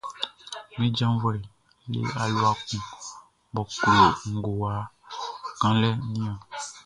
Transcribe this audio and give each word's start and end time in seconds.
Min 0.77 0.91
janvuɛʼn 0.97 1.43
le 1.91 1.99
alua 2.21 2.51
kun 2.67 2.81
mʼɔ 3.53 3.63
klo 3.77 3.99
ngowa 4.37 4.71
kanlɛʼn 5.59 6.01
niɔn. 6.13 6.37